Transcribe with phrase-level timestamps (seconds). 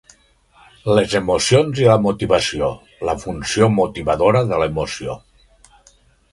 [0.99, 2.71] Les emocions i la motivació;
[3.11, 5.21] la funció motivadora de l'emoció